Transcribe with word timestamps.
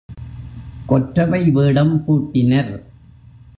கொற்றவை 0.85 1.51
வேடம் 1.51 1.93
பூட்டினர். 2.05 2.73